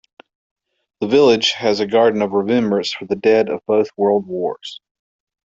The 1.01 1.05
village 1.05 1.51
has 1.51 1.79
a 1.79 1.85
Garden 1.85 2.23
of 2.23 2.31
Remembrance 2.31 2.91
for 2.91 3.05
the 3.05 3.15
dead 3.15 3.49
of 3.49 3.61
both 3.67 3.89
World 3.95 4.25
Wars. 4.25 4.81